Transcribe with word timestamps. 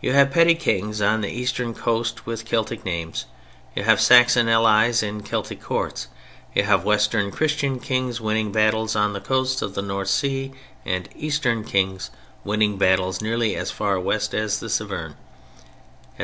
You 0.00 0.12
have 0.12 0.32
petty 0.32 0.56
kings 0.56 1.00
on 1.00 1.20
the 1.20 1.28
eastern 1.30 1.72
coasts 1.72 2.26
with 2.26 2.44
Celtic 2.44 2.84
names; 2.84 3.26
you 3.76 3.84
have 3.84 4.00
Saxon 4.00 4.48
allies 4.48 5.04
in 5.04 5.20
Celtic 5.22 5.60
courts; 5.60 6.08
you 6.52 6.64
have 6.64 6.84
Western 6.84 7.30
Christian 7.30 7.78
kings 7.78 8.20
winning 8.20 8.50
battles 8.50 8.96
on 8.96 9.12
the 9.12 9.20
coasts 9.20 9.62
of 9.62 9.74
the 9.76 9.80
North 9.82 10.08
Sea 10.08 10.52
and 10.84 11.08
Eastern 11.14 11.62
kings 11.62 12.10
winning 12.42 12.76
battles 12.76 13.20
nearly 13.22 13.54
as 13.54 13.70
far 13.70 14.00
west 14.00 14.34
as 14.34 14.58
the 14.58 14.68
Severn, 14.68 15.14
etc. 16.14 16.16